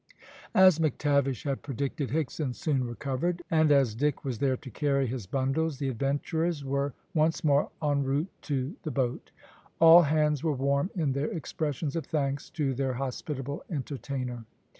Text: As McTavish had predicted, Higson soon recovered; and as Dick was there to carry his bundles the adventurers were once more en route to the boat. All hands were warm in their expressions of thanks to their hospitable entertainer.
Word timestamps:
As 0.55 0.79
McTavish 0.79 1.43
had 1.43 1.61
predicted, 1.61 2.09
Higson 2.09 2.55
soon 2.55 2.87
recovered; 2.87 3.43
and 3.51 3.71
as 3.71 3.93
Dick 3.93 4.25
was 4.25 4.39
there 4.39 4.57
to 4.57 4.71
carry 4.71 5.05
his 5.05 5.27
bundles 5.27 5.77
the 5.77 5.89
adventurers 5.89 6.65
were 6.65 6.93
once 7.13 7.43
more 7.43 7.69
en 7.83 8.03
route 8.03 8.31
to 8.41 8.75
the 8.81 8.89
boat. 8.89 9.29
All 9.79 10.01
hands 10.01 10.43
were 10.43 10.53
warm 10.55 10.89
in 10.95 11.11
their 11.13 11.29
expressions 11.31 11.95
of 11.95 12.07
thanks 12.07 12.49
to 12.49 12.73
their 12.73 12.93
hospitable 12.93 13.63
entertainer. 13.69 14.45